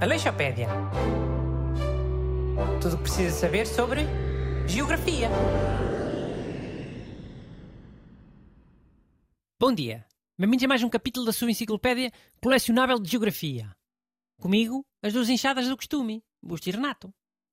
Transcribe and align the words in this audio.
Aleixopédia. 0.00 0.68
Tudo 2.80 2.94
o 2.94 2.96
que 2.98 3.02
precisa 3.02 3.34
saber 3.34 3.66
sobre 3.66 4.02
geografia. 4.68 5.28
Bom 9.58 9.74
dia. 9.74 10.06
Bem-vindos 10.38 10.64
a 10.64 10.68
mais 10.68 10.82
um 10.82 10.88
capítulo 10.88 11.26
da 11.26 11.32
sua 11.32 11.50
enciclopédia 11.50 12.12
colecionável 12.42 12.98
de 12.98 13.10
geografia. 13.10 13.74
Comigo, 14.38 14.84
as 15.02 15.12
duas 15.12 15.28
inchadas 15.28 15.66
do 15.66 15.76
costume, 15.76 16.22
Busto 16.42 16.68
e 16.68 16.72
Renato. 16.72 17.12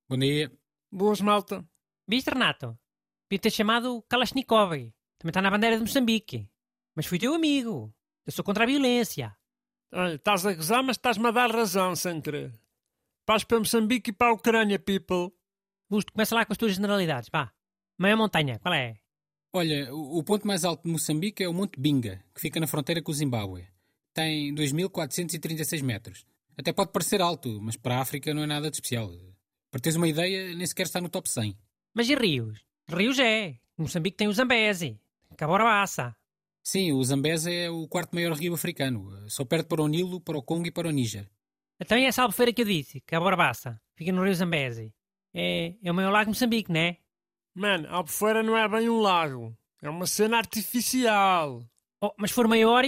Bom 0.10 0.18
dia. 0.18 0.52
Boas, 0.92 1.22
malta. 1.22 1.66
Viste, 2.08 2.30
Renato? 2.30 2.78
Podia 3.30 3.40
ter 3.40 3.52
chamado 3.52 4.04
Kalashnikov. 4.10 4.70
Também 4.70 5.30
está 5.30 5.42
na 5.42 5.50
bandeira 5.50 5.78
de 5.78 5.82
Moçambique. 5.82 6.48
Mas 6.96 7.06
fui 7.06 7.18
teu 7.18 7.34
amigo. 7.34 7.94
Eu 8.26 8.32
sou 8.32 8.44
contra 8.44 8.64
a 8.64 8.68
violência. 8.68 9.36
Olha, 9.92 10.16
estás 10.16 10.46
a 10.46 10.54
gozar, 10.54 10.84
mas 10.84 10.98
estás-me 10.98 11.28
a 11.28 11.32
dar 11.32 11.52
razão, 11.52 11.96
sem 11.96 12.22
querer. 12.22 12.54
Paz 13.26 13.44
para 13.44 13.60
Moçambique 13.60 14.10
e 14.10 14.14
para 14.14 14.32
a 14.32 14.34
Ucrânia, 14.34 14.80
people. 14.80 15.32
Busto, 15.90 16.12
começa 16.12 16.34
lá 16.34 16.46
com 16.46 16.54
as 16.54 16.58
tuas 16.58 16.74
generalidades, 16.74 17.30
vá. 17.32 17.54
Meia 18.00 18.18
montanha, 18.18 18.60
qual 18.60 18.74
é? 18.74 18.98
Olha, 19.54 19.94
o 19.94 20.24
ponto 20.24 20.48
mais 20.48 20.66
alto 20.66 20.84
de 20.84 20.92
Moçambique 20.92 21.44
é 21.44 21.48
o 21.48 21.54
Monte 21.54 21.80
Binga, 21.80 22.24
que 22.34 22.42
fica 22.42 22.60
na 22.60 22.66
fronteira 22.66 23.02
com 23.02 23.12
o 23.12 23.16
Zimbábue. 23.16 23.68
Tem 24.14 24.54
2.436 24.56 25.84
metros. 25.84 26.26
Até 26.58 26.74
pode 26.74 26.92
parecer 26.92 27.22
alto, 27.22 27.60
mas 27.62 27.78
para 27.78 27.98
a 27.98 28.02
África 28.02 28.34
não 28.34 28.44
é 28.44 28.48
nada 28.48 28.72
de 28.72 28.78
especial. 28.78 29.12
Para 29.70 29.82
teres 29.82 29.96
uma 29.96 30.08
ideia, 30.08 30.56
nem 30.56 30.66
sequer 30.66 30.84
está 30.84 31.00
no 31.00 31.10
top 31.10 31.30
100. 31.30 31.58
Mas 31.94 32.10
e 32.10 32.16
rios? 32.16 32.66
Rios 32.90 33.20
é. 33.20 33.60
Moçambique 33.78 34.18
tem 34.18 34.28
o 34.28 34.34
Zambeze, 34.34 35.00
Caborabaça. 35.38 36.16
Sim, 36.64 36.94
o 36.94 37.04
Zambeze 37.04 37.54
é 37.54 37.70
o 37.70 37.88
quarto 37.88 38.16
maior 38.16 38.34
rio 38.34 38.54
africano. 38.54 39.30
Só 39.30 39.44
perde 39.44 39.68
para 39.68 39.82
o 39.82 39.88
Nilo, 39.88 40.22
para 40.22 40.38
o 40.38 40.42
Congo 40.42 40.66
e 40.66 40.72
para 40.72 40.88
o 40.88 40.92
Níger. 40.92 41.30
Então 41.80 41.98
e 41.98 42.06
essa 42.06 42.22
albufeira 42.22 42.54
que 42.54 42.62
eu 42.62 42.66
disse, 42.66 43.02
Caborabaça, 43.02 43.82
fica 43.98 44.12
no 44.12 44.24
rio 44.24 44.34
Zambeze. 44.34 44.94
É, 45.34 45.76
é 45.84 45.92
o 45.92 45.94
maior 45.94 46.12
lago 46.12 46.26
de 46.26 46.30
Moçambique, 46.30 46.72
não 46.72 46.80
é? 46.80 46.98
Mano, 47.56 47.88
Albufeira 47.90 48.42
não 48.42 48.58
é 48.58 48.68
bem 48.68 48.90
um 48.90 49.00
lago. 49.00 49.56
É 49.82 49.90
uma 49.90 50.08
cena 50.08 50.38
artificial. 50.38 51.64
Oh, 52.02 52.12
mas 52.18 52.32
se 52.32 52.36
for 52.36 52.48
maior, 52.48 52.84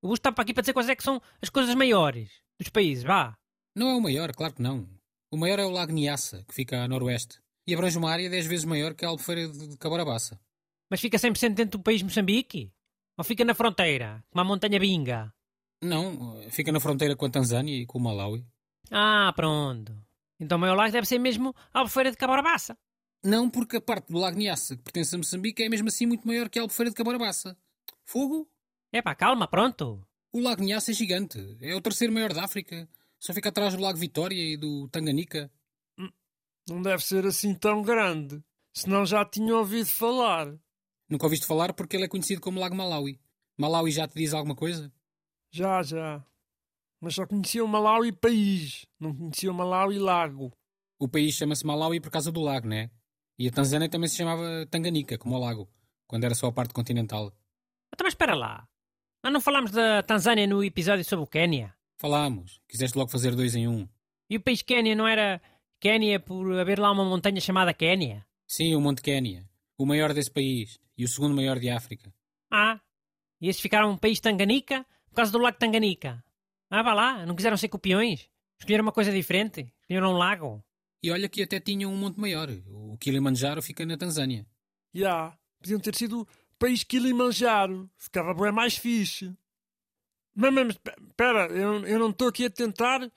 o 0.00 0.08
Busto 0.08 0.20
está 0.20 0.32
para 0.32 0.42
aqui 0.42 0.54
para 0.54 0.62
dizer 0.62 0.72
quais 0.72 0.88
é 0.88 0.96
que 0.96 1.02
são 1.02 1.20
as 1.42 1.50
coisas 1.50 1.74
maiores 1.74 2.30
dos 2.58 2.68
países, 2.68 3.04
vá. 3.04 3.36
Não 3.74 3.90
é 3.90 3.94
o 3.94 4.00
maior, 4.00 4.32
claro 4.32 4.54
que 4.54 4.62
não. 4.62 4.88
O 5.30 5.36
maior 5.36 5.58
é 5.58 5.66
o 5.66 5.70
Lago 5.70 5.92
Nyassa, 5.92 6.44
que 6.48 6.54
fica 6.54 6.82
a 6.82 6.88
noroeste. 6.88 7.40
E 7.66 7.74
abrange 7.74 7.98
uma 7.98 8.10
área 8.10 8.30
10 8.30 8.46
vezes 8.46 8.64
maior 8.64 8.94
que 8.94 9.04
a 9.04 9.08
Albufeira 9.08 9.48
de 9.48 9.76
Caborabaça. 9.76 10.40
Mas 10.88 11.00
fica 11.00 11.18
100% 11.18 11.54
dentro 11.54 11.78
do 11.78 11.82
país 11.82 12.00
Moçambique? 12.02 12.72
Ou 13.16 13.24
fica 13.24 13.44
na 13.44 13.54
fronteira, 13.54 14.22
como 14.30 14.42
a 14.42 14.44
montanha 14.44 14.78
Binga? 14.78 15.32
Não, 15.82 16.40
fica 16.50 16.72
na 16.72 16.80
fronteira 16.80 17.16
com 17.16 17.26
a 17.26 17.30
Tanzânia 17.30 17.74
e 17.74 17.86
com 17.86 17.98
o 17.98 18.00
Malawi. 18.00 18.46
Ah, 18.90 19.32
pronto. 19.34 19.96
Então 20.38 20.58
o 20.58 20.60
maior 20.60 20.76
lago 20.76 20.92
deve 20.92 21.06
ser 21.06 21.18
mesmo 21.18 21.54
a 21.72 21.80
albufeira 21.80 22.10
de 22.10 22.16
Caborabaça. 22.16 22.76
Não, 23.24 23.48
porque 23.50 23.76
a 23.76 23.80
parte 23.80 24.12
do 24.12 24.18
Lago 24.18 24.38
Nyassa, 24.38 24.76
que 24.76 24.82
pertence 24.82 25.14
a 25.14 25.18
Moçambique, 25.18 25.62
é 25.62 25.68
mesmo 25.68 25.88
assim 25.88 26.06
muito 26.06 26.26
maior 26.26 26.48
que 26.48 26.58
a 26.58 26.62
Albufeira 26.62 26.90
de 26.90 26.96
Caborabaça. 26.96 27.56
Fogo? 28.04 28.48
Epá, 28.92 29.14
calma, 29.14 29.48
pronto. 29.48 30.06
O 30.32 30.38
Lago 30.38 30.62
Nyassa 30.62 30.90
é 30.90 30.94
gigante. 30.94 31.56
É 31.60 31.74
o 31.74 31.80
terceiro 31.80 32.12
maior 32.12 32.32
da 32.32 32.44
África. 32.44 32.88
Só 33.18 33.32
fica 33.32 33.48
atrás 33.48 33.74
do 33.74 33.82
Lago 33.82 33.98
Vitória 33.98 34.36
e 34.36 34.56
do 34.56 34.86
Tanganica. 34.88 35.50
Não 36.68 36.82
deve 36.82 37.02
ser 37.02 37.24
assim 37.26 37.54
tão 37.54 37.82
grande. 37.82 38.42
Senão 38.72 39.06
já 39.06 39.24
tinha 39.24 39.56
ouvido 39.56 39.86
falar. 39.86 40.54
Nunca 41.08 41.26
ouviste 41.26 41.46
falar 41.46 41.72
porque 41.72 41.96
ele 41.96 42.04
é 42.04 42.08
conhecido 42.08 42.40
como 42.40 42.60
Lago 42.60 42.74
Malawi. 42.74 43.20
Malawi 43.56 43.90
já 43.90 44.08
te 44.08 44.14
diz 44.14 44.34
alguma 44.34 44.54
coisa? 44.54 44.92
Já, 45.50 45.82
já. 45.82 46.24
Mas 47.00 47.14
só 47.14 47.26
conhecia 47.26 47.64
o 47.64 47.68
Malawi 47.68 48.12
país. 48.12 48.86
Não 48.98 49.14
conhecia 49.14 49.50
o 49.50 49.54
Malawi 49.54 49.98
lago. 49.98 50.52
O 50.98 51.08
país 51.08 51.34
chama-se 51.34 51.64
Malawi 51.64 52.00
por 52.00 52.10
causa 52.10 52.32
do 52.32 52.40
lago, 52.40 52.66
né? 52.66 52.90
E 53.38 53.46
a 53.46 53.50
Tanzânia 53.50 53.88
também 53.88 54.08
se 54.08 54.16
chamava 54.16 54.66
Tanganica, 54.70 55.18
como 55.18 55.36
o 55.36 55.38
lago, 55.38 55.68
quando 56.06 56.24
era 56.24 56.34
só 56.34 56.46
a 56.46 56.52
parte 56.52 56.72
continental. 56.72 57.26
Então, 57.94 58.04
mas 58.04 58.12
espera 58.12 58.34
lá. 58.34 58.66
Nós 59.22 59.32
não 59.32 59.40
falámos 59.40 59.70
da 59.70 60.02
Tanzânia 60.02 60.46
no 60.46 60.64
episódio 60.64 61.04
sobre 61.04 61.24
o 61.24 61.28
Quénia? 61.28 61.74
Falámos. 61.98 62.60
Quiseste 62.68 62.96
logo 62.96 63.10
fazer 63.10 63.34
dois 63.34 63.54
em 63.54 63.68
um. 63.68 63.86
E 64.28 64.36
o 64.36 64.40
país 64.40 64.62
Quénia 64.62 64.94
não 64.94 65.06
era 65.06 65.40
Quénia 65.80 66.18
por 66.18 66.58
haver 66.58 66.78
lá 66.78 66.90
uma 66.90 67.04
montanha 67.04 67.40
chamada 67.40 67.74
Quénia? 67.74 68.26
Sim, 68.48 68.74
o 68.74 68.80
Monte 68.80 69.02
Quénia. 69.02 69.48
O 69.78 69.86
maior 69.86 70.12
desse 70.14 70.30
país. 70.30 70.78
E 70.96 71.04
o 71.04 71.08
segundo 71.08 71.34
maior 71.34 71.58
de 71.58 71.68
África. 71.68 72.12
Ah, 72.50 72.80
e 73.40 73.48
esses 73.48 73.60
ficaram 73.60 73.90
um 73.90 73.98
país 73.98 74.20
Tanganica 74.20 74.84
por 75.08 75.16
causa 75.16 75.32
do 75.32 75.38
lago 75.38 75.58
Tanganica. 75.58 76.22
Ah, 76.70 76.82
vá 76.82 76.94
lá, 76.94 77.26
não 77.26 77.36
quiseram 77.36 77.56
ser 77.56 77.68
copiões. 77.68 78.28
Escolheram 78.58 78.82
uma 78.82 78.92
coisa 78.92 79.12
diferente. 79.12 79.72
Escolheram 79.82 80.12
um 80.12 80.16
lago. 80.16 80.64
E 81.02 81.10
olha 81.10 81.28
que 81.28 81.42
até 81.42 81.60
tinham 81.60 81.92
um 81.92 81.96
monte 81.96 82.18
maior. 82.18 82.48
O 82.66 82.96
Kilimanjaro 82.98 83.62
fica 83.62 83.84
na 83.84 83.96
Tanzânia. 83.96 84.46
Já. 84.92 85.36
Podiam 85.60 85.80
ter 85.80 85.94
sido 85.94 86.22
o 86.22 86.26
país 86.58 86.82
Kilimanjaro. 86.82 87.90
Ficava 87.96 88.34
bem 88.34 88.52
mais 88.52 88.76
fixe. 88.76 89.36
Mas, 90.34 90.52
mas 90.52 90.68
espera, 91.08 91.46
eu, 91.48 91.86
eu 91.86 91.98
não 91.98 92.10
estou 92.10 92.28
aqui 92.28 92.46
a 92.46 92.50
tentar 92.50 93.02
eh, 93.02 93.10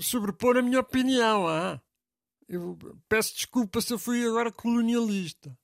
sobrepor 0.00 0.56
a 0.56 0.62
minha 0.62 0.80
opinião, 0.80 1.48
ah? 1.48 1.80
Eu 2.48 2.76
peço 3.08 3.34
desculpa 3.34 3.80
se 3.80 3.92
eu 3.92 3.98
fui 3.98 4.24
agora 4.26 4.52
colonialista. 4.52 5.56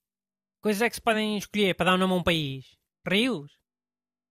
Coisas 0.67 0.83
é 0.83 0.91
que 0.91 0.97
se 0.97 1.01
podem 1.01 1.39
escolher 1.39 1.77
para 1.77 1.93
dar 1.93 1.95
um 1.95 1.99
nome 1.99 2.15
a 2.15 2.17
um 2.17 2.25
país. 2.25 2.77
Rios. 3.07 3.53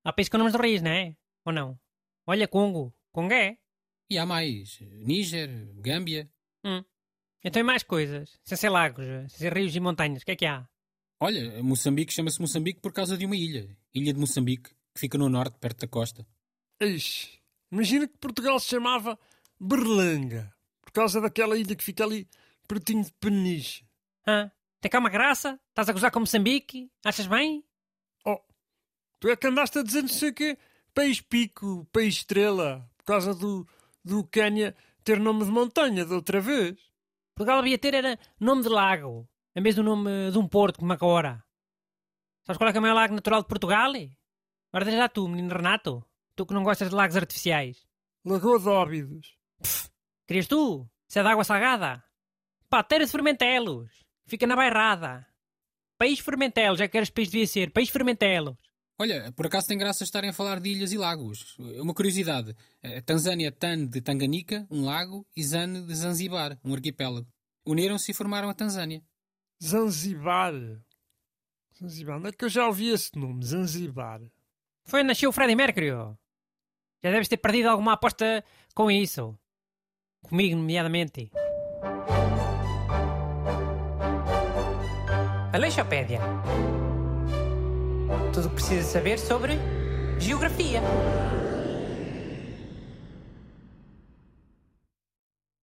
Há 0.03 0.11
países 0.11 0.29
com 0.29 0.37
nomes 0.37 0.51
de 0.51 0.59
rios, 0.59 0.81
não 0.81 0.91
é? 0.91 1.15
Ou 1.45 1.53
não? 1.53 1.79
Olha, 2.27 2.45
Congo. 2.45 2.93
Congo 3.13 3.33
é. 3.33 3.57
E 4.09 4.17
há 4.17 4.25
mais. 4.25 4.77
Níger, 4.81 5.49
Gâmbia. 5.75 6.29
Hum. 6.65 6.83
Então 7.41 7.61
e 7.61 7.63
mais 7.63 7.83
coisas. 7.83 8.37
Sem 8.43 8.57
ser 8.57 8.67
lagos, 8.67 9.05
sem 9.05 9.29
ser 9.29 9.53
rios 9.53 9.73
e 9.77 9.79
montanhas. 9.79 10.23
O 10.23 10.25
que 10.25 10.31
é 10.31 10.35
que 10.35 10.45
há? 10.45 10.67
Olha, 11.21 11.63
Moçambique 11.63 12.11
chama-se 12.11 12.41
Moçambique 12.41 12.81
por 12.81 12.91
causa 12.91 13.17
de 13.17 13.25
uma 13.25 13.37
ilha. 13.37 13.73
Ilha 13.93 14.11
de 14.11 14.19
Moçambique, 14.19 14.71
que 14.93 14.99
fica 14.99 15.17
no 15.17 15.29
norte, 15.29 15.57
perto 15.57 15.79
da 15.79 15.87
costa. 15.87 16.27
Ixi, 16.81 17.29
imagina 17.71 18.09
que 18.09 18.17
Portugal 18.17 18.59
se 18.59 18.67
chamava 18.67 19.17
Berlanga. 19.57 20.53
Por 20.81 20.91
causa 20.91 21.21
daquela 21.21 21.57
ilha 21.57 21.77
que 21.77 21.83
fica 21.85 22.03
ali 22.03 22.27
pertinho 22.67 23.05
de 23.05 23.13
Peniche. 23.21 23.85
Hã? 24.27 24.51
Tem 24.85 24.89
cá 24.91 24.99
uma 24.99 25.09
graça? 25.09 25.59
Estás 25.69 25.89
a 25.89 25.93
gozar 25.93 26.11
com 26.11 26.19
Moçambique? 26.19 26.91
Achas 27.03 27.25
bem? 27.25 27.65
Oh, 28.23 28.39
tu 29.19 29.27
é 29.29 29.35
que 29.35 29.47
andaste 29.47 29.79
a 29.79 29.81
dizer 29.81 30.03
não 30.03 30.09
sei 30.09 30.29
o 30.29 30.33
quê. 30.35 30.59
País 30.93 31.19
Pico, 31.19 31.87
País 31.91 32.17
Estrela. 32.17 32.87
Por 32.95 33.03
causa 33.03 33.33
do, 33.33 33.67
do 34.03 34.23
Quénia 34.25 34.75
ter 35.03 35.19
nome 35.19 35.43
de 35.43 35.49
montanha 35.49 36.05
da 36.05 36.13
outra 36.13 36.39
vez. 36.39 36.77
Portugal 37.33 37.63
devia 37.63 37.79
ter 37.79 37.95
era 37.95 38.19
nome 38.39 38.61
de 38.61 38.69
lago, 38.69 39.27
em 39.55 39.63
vez 39.63 39.73
do 39.73 39.81
nome 39.81 40.29
de 40.29 40.37
um 40.37 40.47
porto, 40.47 40.77
como 40.77 40.93
agora. 40.93 41.43
Sabes 42.45 42.59
qual 42.59 42.69
é, 42.69 42.71
que 42.71 42.77
é 42.77 42.79
o 42.79 42.81
maior 42.83 42.93
lago 42.93 43.15
natural 43.15 43.41
de 43.41 43.47
Portugal? 43.47 43.91
Agora 44.71 44.85
diz 44.85 44.99
lá 44.99 45.09
tu, 45.09 45.27
menino 45.27 45.51
Renato. 45.51 46.05
Tu 46.35 46.45
que 46.45 46.53
não 46.53 46.61
gostas 46.61 46.89
de 46.91 46.95
lagos 46.95 47.17
artificiais. 47.17 47.87
Lagoa 48.23 48.59
de 48.59 48.69
Óbidos. 48.69 49.35
Querias 50.27 50.45
tu? 50.45 50.87
Se 51.07 51.17
é 51.17 51.23
de 51.23 51.29
água 51.29 51.43
salgada? 51.43 52.03
Pateira 52.69 53.03
de 53.03 53.11
Fermentelos. 53.11 54.04
Fica 54.27 54.47
na 54.47 54.55
Bairrada. 54.55 55.25
País 55.97 56.19
Fermentelos, 56.19 56.81
é 56.81 56.87
que 56.87 56.97
este 56.97 57.13
país 57.13 57.29
devia 57.29 57.47
ser. 57.47 57.71
País 57.71 57.89
Fermentelos. 57.89 58.55
Olha, 58.97 59.31
por 59.33 59.45
acaso 59.45 59.67
tem 59.67 59.77
graça 59.77 60.03
estarem 60.03 60.29
a 60.29 60.33
falar 60.33 60.59
de 60.59 60.69
ilhas 60.69 60.91
e 60.91 60.97
lagos. 60.97 61.57
Uma 61.59 61.93
curiosidade. 61.93 62.55
A 62.81 63.01
Tanzânia 63.01 63.51
Tan 63.51 63.87
de 63.87 64.01
Tanganica, 64.01 64.65
um 64.71 64.85
lago, 64.85 65.27
e 65.35 65.43
Zan 65.43 65.85
de 65.85 65.95
Zanzibar, 65.95 66.57
um 66.63 66.73
arquipélago. 66.73 67.27
Uniram-se 67.65 68.11
e 68.11 68.13
formaram 68.13 68.49
a 68.49 68.53
Tanzânia. 68.53 69.03
Zanzibar. 69.61 70.53
Zanzibar. 71.77 72.17
Onde 72.17 72.29
é 72.29 72.31
que 72.31 72.45
eu 72.45 72.49
já 72.49 72.65
ouvi 72.67 72.89
esse 72.89 73.17
nome? 73.17 73.43
Zanzibar. 73.43 74.21
Foi 74.85 75.01
onde 75.01 75.07
nasceu 75.09 75.29
o 75.29 75.33
Freddie 75.33 75.55
Mercury. 75.55 75.89
Já 77.03 77.11
deves 77.11 77.27
ter 77.27 77.37
perdido 77.37 77.69
alguma 77.69 77.93
aposta 77.93 78.43
com 78.73 78.89
isso. 78.89 79.37
Comigo, 80.23 80.55
nomeadamente. 80.55 81.29
Aleixopédia. 85.55 86.19
Tudo 88.33 88.47
o 88.47 88.49
que 88.49 88.55
precisa 88.55 88.83
saber 88.83 89.17
sobre 89.17 89.57
geografia. 90.19 90.81